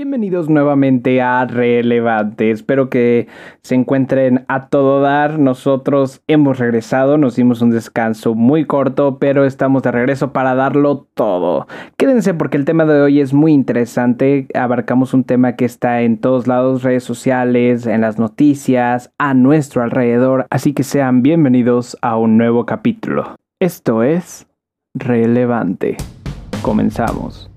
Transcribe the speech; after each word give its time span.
Bienvenidos 0.00 0.48
nuevamente 0.48 1.20
a 1.20 1.44
Relevante. 1.44 2.50
Espero 2.50 2.88
que 2.88 3.28
se 3.60 3.74
encuentren 3.74 4.46
a 4.48 4.68
todo 4.68 5.02
dar. 5.02 5.38
Nosotros 5.38 6.22
hemos 6.26 6.58
regresado, 6.58 7.18
nos 7.18 7.36
dimos 7.36 7.60
un 7.60 7.68
descanso 7.68 8.34
muy 8.34 8.64
corto, 8.64 9.18
pero 9.18 9.44
estamos 9.44 9.82
de 9.82 9.92
regreso 9.92 10.32
para 10.32 10.54
darlo 10.54 11.06
todo. 11.12 11.66
Quédense 11.98 12.32
porque 12.32 12.56
el 12.56 12.64
tema 12.64 12.86
de 12.86 12.98
hoy 12.98 13.20
es 13.20 13.34
muy 13.34 13.52
interesante. 13.52 14.46
Abarcamos 14.54 15.12
un 15.12 15.24
tema 15.24 15.54
que 15.56 15.66
está 15.66 16.00
en 16.00 16.16
todos 16.16 16.46
lados, 16.46 16.82
redes 16.82 17.04
sociales, 17.04 17.84
en 17.84 18.00
las 18.00 18.18
noticias, 18.18 19.12
a 19.18 19.34
nuestro 19.34 19.82
alrededor. 19.82 20.46
Así 20.48 20.72
que 20.72 20.82
sean 20.82 21.20
bienvenidos 21.20 21.98
a 22.00 22.16
un 22.16 22.38
nuevo 22.38 22.64
capítulo. 22.64 23.36
Esto 23.60 24.02
es 24.02 24.46
Relevante. 24.94 25.98
Comenzamos. 26.62 27.49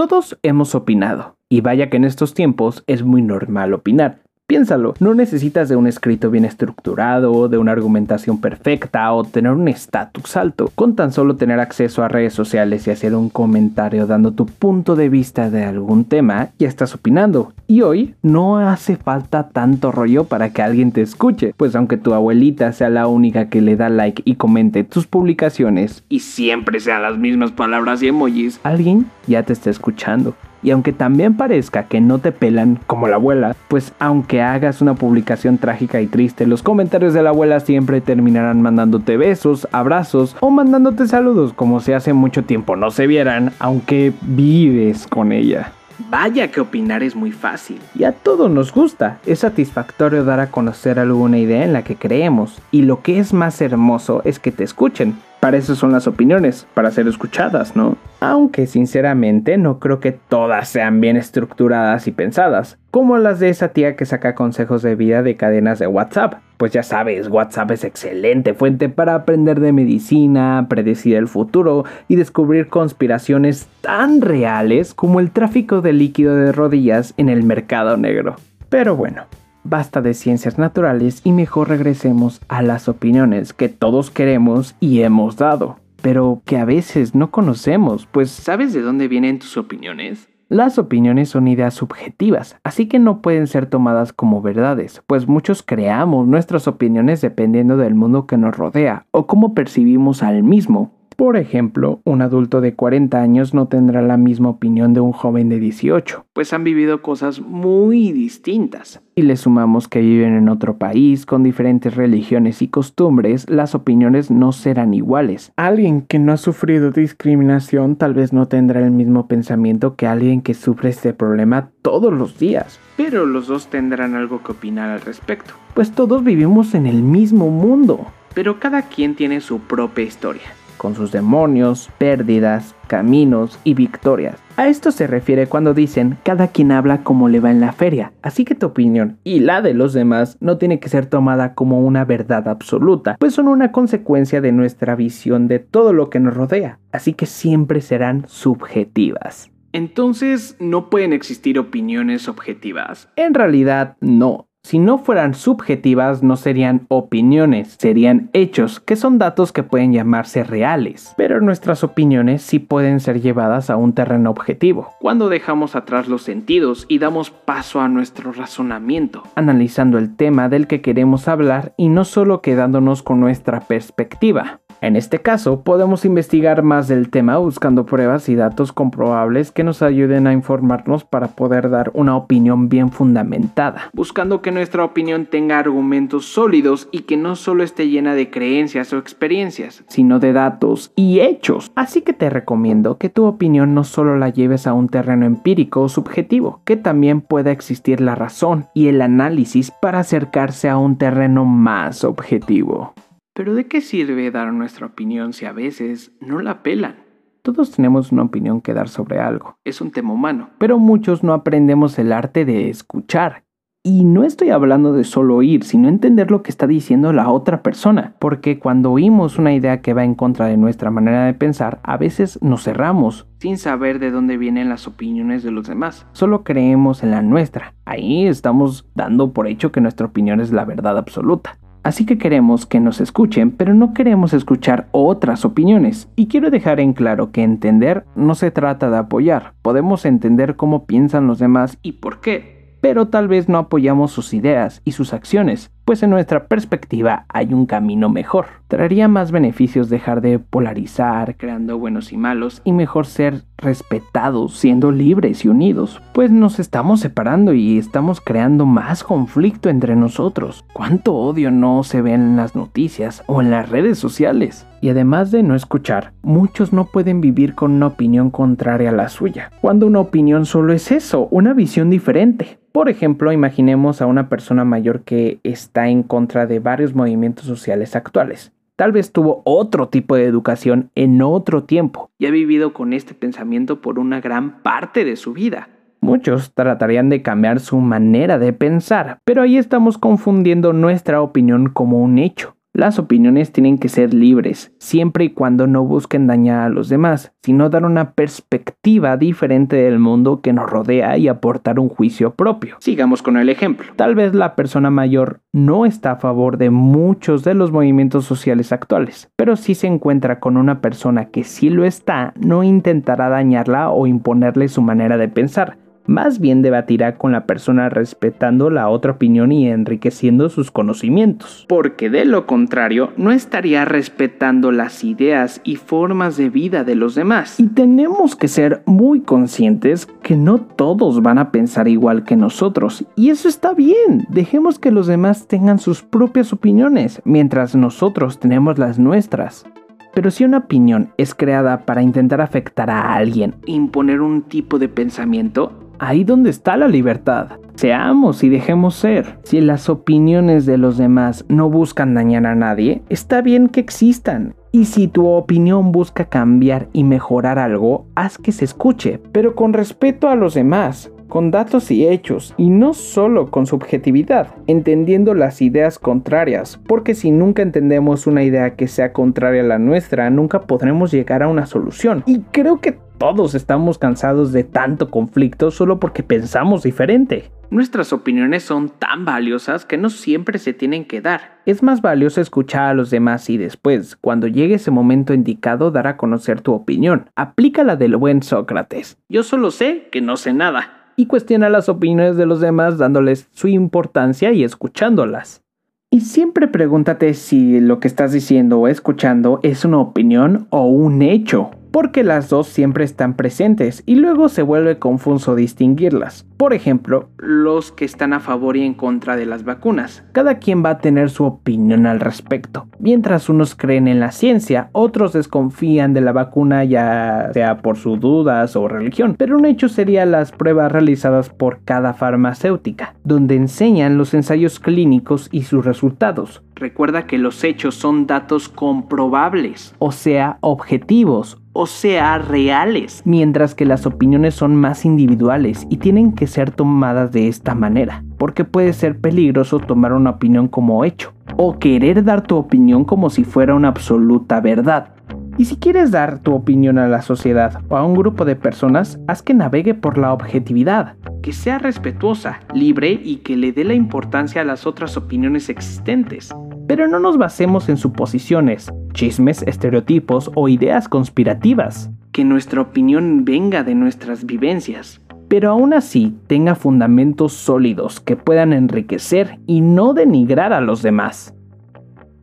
Todos 0.00 0.38
hemos 0.42 0.74
opinado, 0.74 1.36
y 1.50 1.60
vaya 1.60 1.90
que 1.90 1.98
en 1.98 2.06
estos 2.06 2.32
tiempos 2.32 2.84
es 2.86 3.02
muy 3.02 3.20
normal 3.20 3.74
opinar, 3.74 4.22
Piénsalo, 4.50 4.94
no 4.98 5.14
necesitas 5.14 5.68
de 5.68 5.76
un 5.76 5.86
escrito 5.86 6.28
bien 6.28 6.44
estructurado, 6.44 7.48
de 7.48 7.56
una 7.56 7.70
argumentación 7.70 8.40
perfecta 8.40 9.12
o 9.12 9.22
tener 9.22 9.52
un 9.52 9.68
estatus 9.68 10.36
alto. 10.36 10.72
Con 10.74 10.96
tan 10.96 11.12
solo 11.12 11.36
tener 11.36 11.60
acceso 11.60 12.02
a 12.02 12.08
redes 12.08 12.34
sociales 12.34 12.84
y 12.84 12.90
hacer 12.90 13.14
un 13.14 13.28
comentario 13.28 14.08
dando 14.08 14.32
tu 14.32 14.46
punto 14.46 14.96
de 14.96 15.08
vista 15.08 15.50
de 15.50 15.62
algún 15.62 16.04
tema, 16.04 16.48
ya 16.58 16.66
estás 16.66 16.96
opinando. 16.96 17.52
Y 17.68 17.82
hoy 17.82 18.16
no 18.22 18.58
hace 18.58 18.96
falta 18.96 19.50
tanto 19.50 19.92
rollo 19.92 20.24
para 20.24 20.52
que 20.52 20.62
alguien 20.62 20.90
te 20.90 21.02
escuche, 21.02 21.54
pues 21.56 21.76
aunque 21.76 21.96
tu 21.96 22.12
abuelita 22.12 22.72
sea 22.72 22.90
la 22.90 23.06
única 23.06 23.50
que 23.50 23.60
le 23.60 23.76
da 23.76 23.88
like 23.88 24.22
y 24.24 24.34
comente 24.34 24.82
tus 24.82 25.06
publicaciones 25.06 26.02
y 26.08 26.18
siempre 26.18 26.80
sean 26.80 27.02
las 27.02 27.16
mismas 27.16 27.52
palabras 27.52 28.02
y 28.02 28.08
emojis, 28.08 28.58
alguien 28.64 29.06
ya 29.28 29.44
te 29.44 29.52
está 29.52 29.70
escuchando. 29.70 30.34
Y 30.62 30.70
aunque 30.70 30.92
también 30.92 31.36
parezca 31.36 31.84
que 31.84 32.00
no 32.00 32.18
te 32.18 32.32
pelan 32.32 32.78
como 32.86 33.08
la 33.08 33.16
abuela, 33.16 33.56
pues 33.68 33.92
aunque 33.98 34.42
hagas 34.42 34.80
una 34.82 34.94
publicación 34.94 35.58
trágica 35.58 36.00
y 36.00 36.06
triste, 36.06 36.46
los 36.46 36.62
comentarios 36.62 37.14
de 37.14 37.22
la 37.22 37.30
abuela 37.30 37.60
siempre 37.60 38.00
terminarán 38.00 38.62
mandándote 38.62 39.16
besos, 39.16 39.68
abrazos 39.72 40.36
o 40.40 40.50
mandándote 40.50 41.06
saludos 41.06 41.52
como 41.52 41.80
si 41.80 41.92
hace 41.92 42.12
mucho 42.12 42.44
tiempo 42.44 42.76
no 42.76 42.90
se 42.90 43.06
vieran, 43.06 43.52
aunque 43.58 44.12
vives 44.22 45.06
con 45.06 45.32
ella. 45.32 45.72
Vaya 46.08 46.50
que 46.50 46.60
opinar 46.60 47.02
es 47.02 47.14
muy 47.14 47.30
fácil. 47.30 47.78
Y 47.94 48.04
a 48.04 48.12
todos 48.12 48.50
nos 48.50 48.72
gusta. 48.72 49.18
Es 49.26 49.40
satisfactorio 49.40 50.24
dar 50.24 50.40
a 50.40 50.50
conocer 50.50 50.98
alguna 50.98 51.38
idea 51.38 51.64
en 51.64 51.72
la 51.72 51.84
que 51.84 51.96
creemos. 51.96 52.58
Y 52.70 52.82
lo 52.82 53.02
que 53.02 53.18
es 53.18 53.32
más 53.32 53.60
hermoso 53.60 54.22
es 54.24 54.38
que 54.38 54.50
te 54.50 54.64
escuchen. 54.64 55.16
Para 55.40 55.56
eso 55.56 55.74
son 55.74 55.90
las 55.90 56.06
opiniones, 56.06 56.66
para 56.74 56.90
ser 56.90 57.08
escuchadas, 57.08 57.74
¿no? 57.74 57.96
Aunque 58.20 58.66
sinceramente 58.66 59.56
no 59.56 59.78
creo 59.78 59.98
que 59.98 60.12
todas 60.12 60.68
sean 60.68 61.00
bien 61.00 61.16
estructuradas 61.16 62.06
y 62.06 62.10
pensadas, 62.10 62.76
como 62.90 63.16
las 63.16 63.40
de 63.40 63.48
esa 63.48 63.68
tía 63.68 63.96
que 63.96 64.04
saca 64.04 64.34
consejos 64.34 64.82
de 64.82 64.96
vida 64.96 65.22
de 65.22 65.36
cadenas 65.36 65.78
de 65.78 65.86
WhatsApp. 65.86 66.34
Pues 66.58 66.72
ya 66.72 66.82
sabes, 66.82 67.28
WhatsApp 67.28 67.70
es 67.70 67.84
excelente 67.84 68.52
fuente 68.52 68.90
para 68.90 69.14
aprender 69.14 69.60
de 69.60 69.72
medicina, 69.72 70.66
predecir 70.68 71.16
el 71.16 71.26
futuro 71.26 71.86
y 72.06 72.16
descubrir 72.16 72.68
conspiraciones 72.68 73.66
tan 73.80 74.20
reales 74.20 74.92
como 74.92 75.20
el 75.20 75.30
tráfico 75.30 75.80
de 75.80 75.94
líquido 75.94 76.36
de 76.36 76.52
rodillas 76.52 77.14
en 77.16 77.30
el 77.30 77.44
mercado 77.44 77.96
negro. 77.96 78.36
Pero 78.68 78.94
bueno, 78.94 79.24
Basta 79.64 80.00
de 80.00 80.14
ciencias 80.14 80.58
naturales 80.58 81.20
y 81.22 81.32
mejor 81.32 81.68
regresemos 81.68 82.40
a 82.48 82.62
las 82.62 82.88
opiniones 82.88 83.52
que 83.52 83.68
todos 83.68 84.10
queremos 84.10 84.74
y 84.80 85.02
hemos 85.02 85.36
dado, 85.36 85.76
pero 86.00 86.40
que 86.46 86.56
a 86.56 86.64
veces 86.64 87.14
no 87.14 87.30
conocemos, 87.30 88.06
pues 88.10 88.30
¿sabes 88.30 88.72
de 88.72 88.80
dónde 88.80 89.06
vienen 89.06 89.38
tus 89.38 89.58
opiniones? 89.58 90.28
Las 90.48 90.78
opiniones 90.78 91.28
son 91.28 91.46
ideas 91.46 91.74
subjetivas, 91.74 92.56
así 92.64 92.88
que 92.88 92.98
no 92.98 93.22
pueden 93.22 93.46
ser 93.46 93.66
tomadas 93.66 94.12
como 94.12 94.42
verdades, 94.42 95.00
pues 95.06 95.28
muchos 95.28 95.62
creamos 95.62 96.26
nuestras 96.26 96.66
opiniones 96.66 97.20
dependiendo 97.20 97.76
del 97.76 97.94
mundo 97.94 98.26
que 98.26 98.36
nos 98.36 98.56
rodea 98.56 99.06
o 99.12 99.28
cómo 99.28 99.54
percibimos 99.54 100.24
al 100.24 100.42
mismo. 100.42 100.99
Por 101.20 101.36
ejemplo, 101.36 102.00
un 102.04 102.22
adulto 102.22 102.62
de 102.62 102.74
40 102.74 103.20
años 103.20 103.52
no 103.52 103.68
tendrá 103.68 104.00
la 104.00 104.16
misma 104.16 104.48
opinión 104.48 104.94
de 104.94 105.00
un 105.00 105.12
joven 105.12 105.50
de 105.50 105.58
18, 105.58 106.24
pues 106.32 106.54
han 106.54 106.64
vivido 106.64 107.02
cosas 107.02 107.42
muy 107.42 108.10
distintas. 108.10 109.02
Y 109.14 109.20
le 109.20 109.36
sumamos 109.36 109.86
que 109.86 110.00
viven 110.00 110.34
en 110.34 110.48
otro 110.48 110.78
país 110.78 111.26
con 111.26 111.42
diferentes 111.42 111.94
religiones 111.94 112.62
y 112.62 112.68
costumbres, 112.68 113.50
las 113.50 113.74
opiniones 113.74 114.30
no 114.30 114.52
serán 114.52 114.94
iguales. 114.94 115.52
Alguien 115.56 116.00
que 116.00 116.18
no 116.18 116.32
ha 116.32 116.38
sufrido 116.38 116.90
discriminación 116.90 117.96
tal 117.96 118.14
vez 118.14 118.32
no 118.32 118.48
tendrá 118.48 118.80
el 118.80 118.90
mismo 118.90 119.28
pensamiento 119.28 119.96
que 119.96 120.06
alguien 120.06 120.40
que 120.40 120.54
sufre 120.54 120.88
este 120.88 121.12
problema 121.12 121.68
todos 121.82 122.14
los 122.14 122.38
días. 122.38 122.80
Pero 122.96 123.26
los 123.26 123.46
dos 123.46 123.66
tendrán 123.66 124.14
algo 124.14 124.42
que 124.42 124.52
opinar 124.52 124.88
al 124.88 125.02
respecto, 125.02 125.52
pues 125.74 125.92
todos 125.92 126.24
vivimos 126.24 126.74
en 126.74 126.86
el 126.86 127.02
mismo 127.02 127.50
mundo. 127.50 128.06
Pero 128.32 128.58
cada 128.58 128.88
quien 128.88 129.16
tiene 129.16 129.42
su 129.42 129.58
propia 129.58 130.04
historia 130.04 130.59
con 130.80 130.94
sus 130.94 131.12
demonios, 131.12 131.90
pérdidas, 131.98 132.74
caminos 132.86 133.60
y 133.64 133.74
victorias. 133.74 134.36
A 134.56 134.66
esto 134.66 134.92
se 134.92 135.06
refiere 135.06 135.46
cuando 135.46 135.74
dicen 135.74 136.16
cada 136.22 136.48
quien 136.48 136.72
habla 136.72 137.04
como 137.04 137.28
le 137.28 137.38
va 137.38 137.50
en 137.50 137.60
la 137.60 137.72
feria, 137.72 138.14
así 138.22 138.46
que 138.46 138.54
tu 138.54 138.68
opinión 138.68 139.18
y 139.22 139.40
la 139.40 139.60
de 139.60 139.74
los 139.74 139.92
demás 139.92 140.38
no 140.40 140.56
tiene 140.56 140.80
que 140.80 140.88
ser 140.88 141.04
tomada 141.04 141.52
como 141.54 141.80
una 141.80 142.06
verdad 142.06 142.48
absoluta, 142.48 143.16
pues 143.20 143.34
son 143.34 143.48
una 143.48 143.72
consecuencia 143.72 144.40
de 144.40 144.52
nuestra 144.52 144.96
visión 144.96 145.48
de 145.48 145.58
todo 145.58 145.92
lo 145.92 146.08
que 146.08 146.18
nos 146.18 146.32
rodea, 146.32 146.78
así 146.92 147.12
que 147.12 147.26
siempre 147.26 147.82
serán 147.82 148.24
subjetivas. 148.26 149.50
Entonces, 149.72 150.56
¿no 150.60 150.88
pueden 150.88 151.12
existir 151.12 151.58
opiniones 151.58 152.26
objetivas? 152.26 153.10
En 153.16 153.34
realidad, 153.34 153.98
no. 154.00 154.49
Si 154.62 154.78
no 154.78 154.98
fueran 154.98 155.34
subjetivas, 155.34 156.22
no 156.22 156.36
serían 156.36 156.86
opiniones, 156.88 157.76
serían 157.78 158.30
hechos, 158.34 158.78
que 158.78 158.94
son 158.94 159.18
datos 159.18 159.52
que 159.52 159.62
pueden 159.62 159.92
llamarse 159.92 160.44
reales. 160.44 161.14
Pero 161.16 161.40
nuestras 161.40 161.82
opiniones 161.82 162.42
sí 162.42 162.58
pueden 162.58 163.00
ser 163.00 163.20
llevadas 163.20 163.70
a 163.70 163.76
un 163.76 163.94
terreno 163.94 164.30
objetivo, 164.30 164.94
cuando 165.00 165.28
dejamos 165.28 165.74
atrás 165.76 166.08
los 166.08 166.22
sentidos 166.22 166.84
y 166.88 166.98
damos 166.98 167.30
paso 167.30 167.80
a 167.80 167.88
nuestro 167.88 168.32
razonamiento, 168.32 169.22
analizando 169.34 169.98
el 169.98 170.14
tema 170.14 170.48
del 170.48 170.66
que 170.66 170.82
queremos 170.82 171.26
hablar 171.26 171.72
y 171.76 171.88
no 171.88 172.04
solo 172.04 172.42
quedándonos 172.42 173.02
con 173.02 173.18
nuestra 173.18 173.60
perspectiva. 173.60 174.60
En 174.82 174.96
este 174.96 175.18
caso, 175.18 175.60
podemos 175.60 176.06
investigar 176.06 176.62
más 176.62 176.88
del 176.88 177.10
tema 177.10 177.36
buscando 177.36 177.84
pruebas 177.84 178.30
y 178.30 178.34
datos 178.34 178.72
comprobables 178.72 179.52
que 179.52 179.62
nos 179.62 179.82
ayuden 179.82 180.26
a 180.26 180.32
informarnos 180.32 181.04
para 181.04 181.28
poder 181.28 181.68
dar 181.68 181.90
una 181.92 182.16
opinión 182.16 182.70
bien 182.70 182.90
fundamentada, 182.90 183.90
buscando 183.92 184.40
que 184.40 184.52
nuestra 184.52 184.82
opinión 184.82 185.26
tenga 185.26 185.58
argumentos 185.58 186.24
sólidos 186.24 186.88
y 186.92 187.00
que 187.00 187.18
no 187.18 187.36
solo 187.36 187.62
esté 187.62 187.88
llena 187.88 188.14
de 188.14 188.30
creencias 188.30 188.94
o 188.94 188.98
experiencias, 188.98 189.84
sino 189.86 190.18
de 190.18 190.32
datos 190.32 190.92
y 190.96 191.20
hechos. 191.20 191.70
Así 191.74 192.00
que 192.00 192.14
te 192.14 192.30
recomiendo 192.30 192.96
que 192.96 193.10
tu 193.10 193.26
opinión 193.26 193.74
no 193.74 193.84
solo 193.84 194.16
la 194.16 194.30
lleves 194.30 194.66
a 194.66 194.72
un 194.72 194.88
terreno 194.88 195.26
empírico 195.26 195.82
o 195.82 195.88
subjetivo, 195.90 196.62
que 196.64 196.76
también 196.76 197.20
pueda 197.20 197.50
existir 197.50 198.00
la 198.00 198.14
razón 198.14 198.66
y 198.72 198.88
el 198.88 199.02
análisis 199.02 199.70
para 199.70 199.98
acercarse 199.98 200.70
a 200.70 200.78
un 200.78 200.96
terreno 200.96 201.44
más 201.44 202.02
objetivo. 202.02 202.94
Pero 203.40 203.54
¿de 203.54 203.66
qué 203.66 203.80
sirve 203.80 204.30
dar 204.30 204.52
nuestra 204.52 204.84
opinión 204.84 205.32
si 205.32 205.46
a 205.46 205.52
veces 205.52 206.12
no 206.20 206.40
la 206.40 206.62
pelan? 206.62 206.96
Todos 207.40 207.70
tenemos 207.70 208.12
una 208.12 208.24
opinión 208.24 208.60
que 208.60 208.74
dar 208.74 208.90
sobre 208.90 209.18
algo, 209.18 209.56
es 209.64 209.80
un 209.80 209.92
tema 209.92 210.12
humano, 210.12 210.50
pero 210.58 210.78
muchos 210.78 211.24
no 211.24 211.32
aprendemos 211.32 211.98
el 211.98 212.12
arte 212.12 212.44
de 212.44 212.68
escuchar. 212.68 213.44
Y 213.82 214.04
no 214.04 214.24
estoy 214.24 214.50
hablando 214.50 214.92
de 214.92 215.04
solo 215.04 215.36
oír, 215.36 215.64
sino 215.64 215.88
entender 215.88 216.30
lo 216.30 216.42
que 216.42 216.50
está 216.50 216.66
diciendo 216.66 217.14
la 217.14 217.30
otra 217.30 217.62
persona, 217.62 218.14
porque 218.18 218.58
cuando 218.58 218.92
oímos 218.92 219.38
una 219.38 219.54
idea 219.54 219.80
que 219.80 219.94
va 219.94 220.04
en 220.04 220.14
contra 220.14 220.44
de 220.44 220.58
nuestra 220.58 220.90
manera 220.90 221.24
de 221.24 221.32
pensar, 221.32 221.80
a 221.82 221.96
veces 221.96 222.38
nos 222.42 222.64
cerramos, 222.64 223.26
sin 223.38 223.56
saber 223.56 224.00
de 224.00 224.10
dónde 224.10 224.36
vienen 224.36 224.68
las 224.68 224.86
opiniones 224.86 225.42
de 225.42 225.50
los 225.50 225.66
demás. 225.66 226.06
Solo 226.12 226.44
creemos 226.44 227.02
en 227.02 227.10
la 227.10 227.22
nuestra. 227.22 227.72
Ahí 227.86 228.26
estamos 228.26 228.86
dando 228.94 229.32
por 229.32 229.48
hecho 229.48 229.72
que 229.72 229.80
nuestra 229.80 230.08
opinión 230.08 230.42
es 230.42 230.52
la 230.52 230.66
verdad 230.66 230.98
absoluta. 230.98 231.58
Así 231.82 232.04
que 232.04 232.18
queremos 232.18 232.66
que 232.66 232.80
nos 232.80 233.00
escuchen, 233.00 233.50
pero 233.50 233.74
no 233.74 233.94
queremos 233.94 234.32
escuchar 234.32 234.88
otras 234.92 235.44
opiniones. 235.44 236.08
Y 236.14 236.26
quiero 236.26 236.50
dejar 236.50 236.80
en 236.80 236.92
claro 236.92 237.32
que 237.32 237.42
entender 237.42 238.04
no 238.14 238.34
se 238.34 238.50
trata 238.50 238.90
de 238.90 238.98
apoyar. 238.98 239.54
Podemos 239.62 240.04
entender 240.04 240.56
cómo 240.56 240.86
piensan 240.86 241.26
los 241.26 241.38
demás 241.38 241.78
y 241.82 241.92
por 241.92 242.20
qué, 242.20 242.76
pero 242.80 243.08
tal 243.08 243.28
vez 243.28 243.48
no 243.48 243.58
apoyamos 243.58 244.12
sus 244.12 244.34
ideas 244.34 244.82
y 244.84 244.92
sus 244.92 245.14
acciones, 245.14 245.70
pues 245.90 246.04
en 246.04 246.10
nuestra 246.10 246.46
perspectiva 246.46 247.24
hay 247.28 247.52
un 247.52 247.66
camino 247.66 248.08
mejor. 248.08 248.46
Traería 248.68 249.08
más 249.08 249.32
beneficios 249.32 249.88
dejar 249.88 250.20
de 250.20 250.38
polarizar, 250.38 251.36
creando 251.36 251.78
buenos 251.78 252.12
y 252.12 252.16
malos, 252.16 252.62
y 252.62 252.70
mejor 252.70 253.06
ser 253.06 253.42
respetados, 253.58 254.56
siendo 254.56 254.92
libres 254.92 255.44
y 255.44 255.48
unidos, 255.48 256.00
pues 256.12 256.30
nos 256.30 256.60
estamos 256.60 257.00
separando 257.00 257.54
y 257.54 257.76
estamos 257.76 258.20
creando 258.20 258.66
más 258.66 259.02
conflicto 259.02 259.68
entre 259.68 259.96
nosotros. 259.96 260.64
¿Cuánto 260.72 261.12
odio 261.12 261.50
no 261.50 261.82
se 261.82 262.02
ve 262.02 262.12
en 262.12 262.36
las 262.36 262.54
noticias 262.54 263.24
o 263.26 263.42
en 263.42 263.50
las 263.50 263.68
redes 263.68 263.98
sociales? 263.98 264.68
Y 264.80 264.88
además 264.88 265.30
de 265.30 265.42
no 265.42 265.54
escuchar, 265.54 266.12
muchos 266.22 266.72
no 266.72 266.86
pueden 266.86 267.20
vivir 267.20 267.54
con 267.54 267.72
una 267.72 267.88
opinión 267.88 268.30
contraria 268.30 268.90
a 268.90 268.94
la 268.94 269.08
suya, 269.08 269.50
cuando 269.60 269.86
una 269.86 270.00
opinión 270.00 270.46
solo 270.46 270.72
es 270.72 270.90
eso, 270.90 271.28
una 271.30 271.52
visión 271.52 271.90
diferente. 271.90 272.58
Por 272.72 272.88
ejemplo, 272.88 273.32
imaginemos 273.32 274.00
a 274.00 274.06
una 274.06 274.28
persona 274.28 274.64
mayor 274.64 275.02
que 275.02 275.38
está 275.42 275.88
en 275.88 276.02
contra 276.02 276.46
de 276.46 276.60
varios 276.60 276.94
movimientos 276.94 277.44
sociales 277.44 277.94
actuales. 277.94 278.52
Tal 278.76 278.92
vez 278.92 279.12
tuvo 279.12 279.42
otro 279.44 279.88
tipo 279.88 280.16
de 280.16 280.24
educación 280.24 280.90
en 280.94 281.20
otro 281.20 281.64
tiempo 281.64 282.10
y 282.18 282.24
ha 282.24 282.30
vivido 282.30 282.72
con 282.72 282.94
este 282.94 283.12
pensamiento 283.12 283.82
por 283.82 283.98
una 283.98 284.22
gran 284.22 284.62
parte 284.62 285.04
de 285.04 285.16
su 285.16 285.34
vida. 285.34 285.68
Muchos 286.00 286.54
tratarían 286.54 287.10
de 287.10 287.20
cambiar 287.20 287.60
su 287.60 287.76
manera 287.76 288.38
de 288.38 288.54
pensar, 288.54 289.18
pero 289.24 289.42
ahí 289.42 289.58
estamos 289.58 289.98
confundiendo 289.98 290.72
nuestra 290.72 291.20
opinión 291.20 291.68
como 291.68 291.98
un 291.98 292.18
hecho. 292.18 292.56
Las 292.72 293.00
opiniones 293.00 293.50
tienen 293.50 293.78
que 293.78 293.88
ser 293.88 294.14
libres, 294.14 294.72
siempre 294.78 295.24
y 295.24 295.30
cuando 295.30 295.66
no 295.66 295.84
busquen 295.84 296.28
dañar 296.28 296.60
a 296.60 296.68
los 296.68 296.88
demás, 296.88 297.32
sino 297.42 297.68
dar 297.68 297.84
una 297.84 298.12
perspectiva 298.12 299.16
diferente 299.16 299.74
del 299.74 299.98
mundo 299.98 300.40
que 300.40 300.52
nos 300.52 300.70
rodea 300.70 301.18
y 301.18 301.26
aportar 301.26 301.80
un 301.80 301.88
juicio 301.88 302.34
propio. 302.34 302.76
Sigamos 302.78 303.22
con 303.22 303.36
el 303.36 303.48
ejemplo. 303.48 303.88
Tal 303.96 304.14
vez 304.14 304.36
la 304.36 304.54
persona 304.54 304.88
mayor 304.88 305.40
no 305.52 305.84
está 305.84 306.12
a 306.12 306.16
favor 306.16 306.58
de 306.58 306.70
muchos 306.70 307.42
de 307.42 307.54
los 307.54 307.72
movimientos 307.72 308.24
sociales 308.24 308.72
actuales, 308.72 309.32
pero 309.34 309.56
si 309.56 309.74
se 309.74 309.88
encuentra 309.88 310.38
con 310.38 310.56
una 310.56 310.80
persona 310.80 311.24
que 311.24 311.42
sí 311.42 311.70
lo 311.70 311.84
está, 311.84 312.32
no 312.38 312.62
intentará 312.62 313.28
dañarla 313.28 313.90
o 313.90 314.06
imponerle 314.06 314.68
su 314.68 314.80
manera 314.80 315.16
de 315.16 315.28
pensar, 315.28 315.76
más 316.06 316.40
bien 316.40 316.62
debatirá 316.62 317.16
con 317.16 317.32
la 317.32 317.46
persona 317.46 317.88
respetando 317.88 318.70
la 318.70 318.88
otra 318.88 319.12
opinión 319.12 319.52
y 319.52 319.68
enriqueciendo 319.68 320.48
sus 320.48 320.70
conocimientos, 320.70 321.66
porque 321.68 322.10
de 322.10 322.24
lo 322.24 322.46
contrario 322.46 323.12
no 323.16 323.30
estaría 323.30 323.84
respetando 323.84 324.72
las 324.72 325.04
ideas 325.04 325.60
y 325.64 325.76
formas 325.76 326.36
de 326.36 326.50
vida 326.50 326.84
de 326.84 326.94
los 326.94 327.14
demás. 327.14 327.60
Y 327.60 327.68
tenemos 327.68 328.36
que 328.36 328.48
ser 328.48 328.82
muy 328.86 329.20
conscientes 329.20 330.06
que 330.22 330.36
no 330.36 330.58
todos 330.58 331.22
van 331.22 331.38
a 331.38 331.52
pensar 331.52 331.88
igual 331.88 332.24
que 332.24 332.36
nosotros, 332.36 333.04
y 333.16 333.30
eso 333.30 333.48
está 333.48 333.74
bien, 333.74 334.26
dejemos 334.28 334.78
que 334.78 334.90
los 334.90 335.06
demás 335.06 335.46
tengan 335.46 335.78
sus 335.78 336.02
propias 336.02 336.52
opiniones, 336.52 337.20
mientras 337.24 337.74
nosotros 337.74 338.38
tenemos 338.38 338.78
las 338.78 338.98
nuestras. 338.98 339.64
Pero 340.12 340.30
si 340.30 340.44
una 340.44 340.58
opinión 340.58 341.10
es 341.16 341.34
creada 341.34 341.86
para 341.86 342.02
intentar 342.02 342.40
afectar 342.40 342.90
a 342.90 343.14
alguien, 343.14 343.54
imponer 343.66 344.20
un 344.20 344.42
tipo 344.42 344.78
de 344.78 344.88
pensamiento, 344.88 345.72
ahí 346.00 346.24
donde 346.24 346.50
está 346.50 346.76
la 346.76 346.88
libertad. 346.88 347.60
Seamos 347.76 348.42
y 348.42 348.48
dejemos 348.48 348.94
ser. 348.96 349.38
Si 349.44 349.60
las 349.60 349.88
opiniones 349.88 350.66
de 350.66 350.78
los 350.78 350.98
demás 350.98 351.44
no 351.48 351.70
buscan 351.70 352.14
dañar 352.14 352.46
a 352.46 352.54
nadie, 352.54 353.02
está 353.08 353.42
bien 353.42 353.68
que 353.68 353.80
existan. 353.80 354.54
Y 354.72 354.86
si 354.86 355.08
tu 355.08 355.26
opinión 355.26 355.92
busca 355.92 356.24
cambiar 356.24 356.88
y 356.92 357.04
mejorar 357.04 357.58
algo, 357.58 358.06
haz 358.14 358.38
que 358.38 358.52
se 358.52 358.64
escuche, 358.64 359.20
pero 359.32 359.54
con 359.54 359.72
respeto 359.72 360.28
a 360.28 360.36
los 360.36 360.54
demás 360.54 361.10
con 361.30 361.50
datos 361.50 361.90
y 361.90 362.06
hechos, 362.06 362.52
y 362.58 362.68
no 362.68 362.92
solo 362.92 363.50
con 363.50 363.64
subjetividad, 363.64 364.48
entendiendo 364.66 365.32
las 365.32 365.62
ideas 365.62 365.98
contrarias, 365.98 366.78
porque 366.86 367.14
si 367.14 367.30
nunca 367.30 367.62
entendemos 367.62 368.26
una 368.26 368.42
idea 368.42 368.76
que 368.76 368.86
sea 368.86 369.14
contraria 369.14 369.62
a 369.62 369.66
la 369.66 369.78
nuestra, 369.78 370.28
nunca 370.28 370.60
podremos 370.60 371.10
llegar 371.10 371.42
a 371.42 371.48
una 371.48 371.64
solución. 371.64 372.22
Y 372.26 372.40
creo 372.50 372.82
que 372.82 372.98
todos 373.16 373.54
estamos 373.54 373.98
cansados 373.98 374.52
de 374.52 374.64
tanto 374.64 375.10
conflicto 375.10 375.70
solo 375.70 376.00
porque 376.00 376.22
pensamos 376.22 376.82
diferente. 376.82 377.50
Nuestras 377.70 378.12
opiniones 378.12 378.64
son 378.64 378.88
tan 378.88 379.24
valiosas 379.24 379.84
que 379.84 379.96
no 379.96 380.10
siempre 380.10 380.58
se 380.58 380.72
tienen 380.72 381.04
que 381.04 381.20
dar. 381.20 381.60
Es 381.66 381.84
más 381.84 382.02
valioso 382.02 382.40
escuchar 382.40 382.88
a 382.88 382.94
los 382.94 383.10
demás 383.10 383.48
y 383.48 383.58
después, 383.58 384.16
cuando 384.16 384.48
llegue 384.48 384.74
ese 384.74 384.90
momento 384.90 385.34
indicado, 385.34 385.92
dar 385.92 386.08
a 386.08 386.16
conocer 386.16 386.62
tu 386.62 386.72
opinión. 386.72 387.30
Aplica 387.36 387.84
la 387.84 387.94
del 387.94 388.16
buen 388.16 388.42
Sócrates. 388.42 389.18
Yo 389.28 389.44
solo 389.44 389.70
sé 389.70 390.08
que 390.10 390.20
no 390.20 390.36
sé 390.36 390.52
nada. 390.52 390.99
Y 391.16 391.26
cuestiona 391.26 391.68
las 391.68 391.88
opiniones 391.88 392.36
de 392.36 392.46
los 392.46 392.60
demás 392.60 392.98
dándoles 392.98 393.48
su 393.52 393.68
importancia 393.68 394.52
y 394.52 394.64
escuchándolas. 394.64 395.62
Y 396.10 396.22
siempre 396.22 396.66
pregúntate 396.66 397.34
si 397.34 397.80
lo 397.80 398.00
que 398.00 398.08
estás 398.08 398.32
diciendo 398.32 398.80
o 398.80 398.88
escuchando 398.88 399.60
es 399.62 399.84
una 399.84 399.98
opinión 399.98 400.66
o 400.70 400.86
un 400.86 401.22
hecho 401.22 401.70
porque 401.90 402.24
las 402.24 402.48
dos 402.48 402.66
siempre 402.68 403.04
están 403.04 403.34
presentes 403.34 404.02
y 404.06 404.16
luego 404.16 404.48
se 404.48 404.62
vuelve 404.62 404.98
confuso 404.98 405.54
distinguirlas. 405.54 406.46
Por 406.56 406.74
ejemplo, 406.74 407.28
los 407.38 407.90
que 407.92 408.04
están 408.04 408.32
a 408.32 408.40
favor 408.40 408.76
y 408.76 408.84
en 408.84 408.94
contra 408.94 409.36
de 409.36 409.46
las 409.46 409.64
vacunas. 409.64 410.22
Cada 410.32 410.58
quien 410.58 410.84
va 410.84 410.90
a 410.90 410.98
tener 410.98 411.30
su 411.30 411.44
opinión 411.44 412.06
al 412.06 412.20
respecto. 412.20 412.86
Mientras 412.98 413.48
unos 413.48 413.74
creen 413.74 414.08
en 414.08 414.20
la 414.20 414.30
ciencia, 414.30 414.90
otros 414.92 415.32
desconfían 415.32 416.12
de 416.12 416.20
la 416.20 416.32
vacuna 416.32 416.84
ya 416.84 417.50
sea 417.54 417.78
por 417.78 417.96
sus 417.96 418.20
dudas 418.20 418.76
o 418.76 418.88
religión. 418.88 419.34
Pero 419.38 419.56
un 419.56 419.64
hecho 419.64 419.88
sería 419.88 420.26
las 420.26 420.52
pruebas 420.52 420.92
realizadas 420.92 421.48
por 421.48 421.80
cada 421.84 422.12
farmacéutica, 422.12 423.14
donde 423.24 423.56
enseñan 423.56 424.18
los 424.18 424.34
ensayos 424.34 424.80
clínicos 424.80 425.48
y 425.50 425.62
sus 425.62 425.84
resultados. 425.84 426.62
Recuerda 426.80 427.26
que 427.26 427.36
los 427.36 427.62
hechos 427.62 427.94
son 427.94 428.26
datos 428.26 428.70
comprobables, 428.70 429.94
o 429.98 430.12
sea, 430.12 430.56
objetivos, 430.62 431.60
o 431.74 431.86
sea, 431.86 432.38
reales, 432.38 433.20
mientras 433.26 433.74
que 433.74 433.84
las 433.84 434.06
opiniones 434.06 434.54
son 434.54 434.76
más 434.76 435.04
individuales 435.04 435.86
y 435.90 435.98
tienen 435.98 436.32
que 436.32 436.46
ser 436.46 436.70
tomadas 436.70 437.32
de 437.32 437.48
esta 437.48 437.74
manera, 437.74 438.24
porque 438.38 438.64
puede 438.64 438.94
ser 438.94 439.18
peligroso 439.20 439.78
tomar 439.78 440.14
una 440.14 440.30
opinión 440.30 440.68
como 440.68 441.04
hecho, 441.04 441.34
o 441.58 441.78
querer 441.78 442.24
dar 442.24 442.46
tu 442.46 442.56
opinión 442.56 443.04
como 443.04 443.28
si 443.28 443.44
fuera 443.44 443.74
una 443.74 443.88
absoluta 443.88 444.62
verdad. 444.62 445.10
Y 445.58 445.66
si 445.66 445.76
quieres 445.76 446.10
dar 446.10 446.38
tu 446.38 446.54
opinión 446.54 446.96
a 446.96 447.08
la 447.08 447.20
sociedad 447.20 447.82
o 447.90 447.98
a 447.98 448.06
un 448.06 448.14
grupo 448.14 448.46
de 448.46 448.56
personas, 448.56 449.20
haz 449.28 449.42
que 449.42 449.52
navegue 449.52 449.92
por 449.92 450.16
la 450.16 450.32
objetividad, 450.32 451.16
que 451.42 451.52
sea 451.52 451.78
respetuosa, 451.78 452.60
libre 452.72 453.20
y 453.22 453.36
que 453.36 453.58
le 453.58 453.70
dé 453.70 453.84
la 453.84 453.92
importancia 453.92 454.62
a 454.62 454.64
las 454.64 454.86
otras 454.86 455.18
opiniones 455.18 455.68
existentes. 455.68 456.54
Pero 456.90 457.06
no 457.06 457.20
nos 457.20 457.38
basemos 457.38 457.88
en 457.88 457.96
suposiciones, 457.96 458.92
chismes, 459.12 459.62
estereotipos 459.62 460.50
o 460.56 460.68
ideas 460.68 461.08
conspirativas. 461.08 462.10
Que 462.32 462.42
nuestra 462.42 462.80
opinión 462.80 463.44
venga 463.44 463.84
de 463.84 463.94
nuestras 463.94 464.44
vivencias, 464.44 465.20
pero 465.46 465.70
aún 465.70 465.94
así 465.94 466.34
tenga 466.48 466.74
fundamentos 466.74 467.52
sólidos 467.52 468.18
que 468.18 468.34
puedan 468.34 468.72
enriquecer 468.72 469.60
y 469.68 469.82
no 469.82 470.14
denigrar 470.14 470.72
a 470.72 470.80
los 470.80 471.00
demás. 471.00 471.54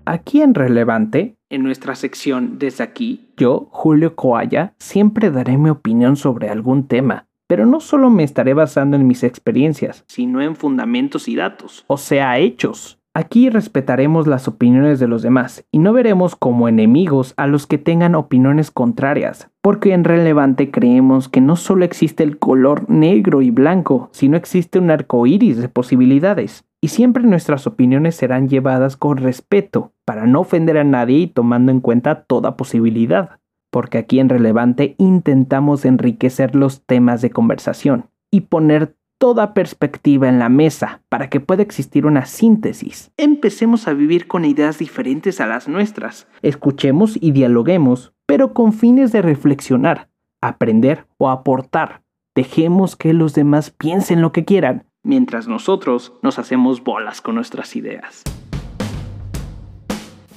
Aquí 0.05 0.41
en 0.41 0.53
Relevante, 0.53 1.35
en 1.49 1.63
nuestra 1.63 1.95
sección 1.95 2.57
Desde 2.57 2.85
aquí, 2.85 3.27
yo, 3.35 3.67
Julio 3.71 4.15
Coaya, 4.15 4.75
siempre 4.79 5.29
daré 5.29 5.57
mi 5.57 5.71
opinión 5.71 6.15
sobre 6.15 6.47
algún 6.47 6.87
tema, 6.87 7.27
pero 7.47 7.65
no 7.65 7.81
solo 7.81 8.09
me 8.09 8.23
estaré 8.23 8.53
basando 8.53 8.95
en 8.95 9.07
mis 9.07 9.23
experiencias, 9.23 10.05
sino 10.07 10.41
en 10.41 10.55
fundamentos 10.55 11.27
y 11.27 11.35
datos, 11.35 11.83
o 11.87 11.97
sea, 11.97 12.39
hechos. 12.39 12.96
Aquí 13.17 13.49
respetaremos 13.49 14.27
las 14.27 14.47
opiniones 14.47 14.99
de 14.99 15.07
los 15.07 15.23
demás 15.23 15.65
y 15.71 15.79
no 15.79 15.91
veremos 15.91 16.35
como 16.35 16.69
enemigos 16.69 17.33
a 17.35 17.47
los 17.47 17.65
que 17.65 17.79
tengan 17.79 18.13
opiniones 18.13 18.69
contrarias, 18.69 19.49
porque 19.63 19.93
en 19.93 20.03
relevante 20.03 20.69
creemos 20.69 21.27
que 21.27 21.41
no 21.41 21.55
solo 21.55 21.83
existe 21.83 22.21
el 22.21 22.37
color 22.37 22.87
negro 22.91 23.41
y 23.41 23.49
blanco, 23.49 24.09
sino 24.11 24.37
existe 24.37 24.77
un 24.77 24.91
arco 24.91 25.25
iris 25.25 25.57
de 25.57 25.67
posibilidades. 25.67 26.65
Y 26.79 26.89
siempre 26.89 27.23
nuestras 27.23 27.65
opiniones 27.65 28.13
serán 28.13 28.49
llevadas 28.49 28.97
con 28.97 29.17
respeto, 29.17 29.93
para 30.05 30.27
no 30.27 30.41
ofender 30.41 30.77
a 30.77 30.83
nadie 30.83 31.17
y 31.17 31.25
tomando 31.25 31.71
en 31.71 31.81
cuenta 31.81 32.21
toda 32.21 32.55
posibilidad. 32.55 33.39
Porque 33.71 33.97
aquí 33.97 34.19
en 34.19 34.29
relevante 34.29 34.93
intentamos 34.99 35.85
enriquecer 35.85 36.55
los 36.55 36.85
temas 36.85 37.23
de 37.23 37.31
conversación 37.31 38.11
y 38.29 38.41
poner 38.41 38.93
toda 39.17 39.53
perspectiva 39.53 40.29
en 40.29 40.39
la 40.39 40.49
mesa 40.49 41.01
para 41.09 41.29
que 41.29 41.39
pueda 41.39 41.63
existir 41.63 42.05
una 42.05 42.25
síntesis. 42.25 43.11
Empecemos 43.17 43.87
a 43.87 43.93
vivir 43.93 44.27
con 44.27 44.45
ideas 44.45 44.77
diferentes 44.77 45.41
a 45.41 45.47
las 45.47 45.67
nuestras. 45.67 46.27
Escuchemos 46.41 47.17
y 47.19 47.31
dialoguemos, 47.31 48.13
pero 48.25 48.53
con 48.53 48.73
fines 48.73 49.11
de 49.11 49.21
reflexionar, 49.21 50.09
aprender 50.41 51.05
o 51.17 51.29
aportar. 51.29 52.03
Dejemos 52.35 52.95
que 52.95 53.13
los 53.13 53.33
demás 53.33 53.71
piensen 53.71 54.21
lo 54.21 54.31
que 54.31 54.45
quieran, 54.45 54.85
mientras 55.03 55.47
nosotros 55.47 56.13
nos 56.21 56.37
hacemos 56.37 56.83
bolas 56.83 57.21
con 57.21 57.35
nuestras 57.35 57.75
ideas. 57.75 58.23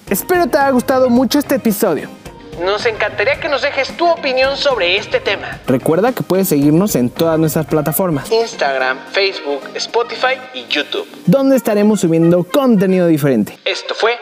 Espero 0.09 0.49
te 0.49 0.59
haya 0.59 0.71
gustado 0.71 1.09
mucho 1.09 1.39
este 1.39 1.57
episodio. 1.57 2.20
Nos 2.61 2.85
encantaría 2.85 3.41
que 3.41 3.49
nos 3.49 3.63
dejes 3.63 3.97
tu 3.97 4.07
opinión 4.07 4.57
sobre 4.57 4.97
este 4.97 5.19
tema. 5.19 5.61
Recuerda 5.67 6.13
que 6.13 6.23
puedes 6.23 6.49
seguirnos 6.49 6.95
en 6.95 7.09
todas 7.09 7.39
nuestras 7.39 7.67
plataformas. 7.67 8.31
Instagram, 8.31 8.99
Facebook, 9.13 9.63
Spotify 9.75 10.39
y 10.53 10.67
YouTube. 10.67 11.09
Donde 11.27 11.57
estaremos 11.57 12.01
subiendo 12.01 12.45
contenido 12.45 13.07
diferente. 13.07 13.59
Esto 13.65 13.95
fue 13.95 14.19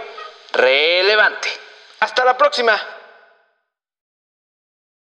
Relevante. 0.53 1.49
Hasta 2.01 2.25
la 2.25 2.37
próxima. 2.37 2.81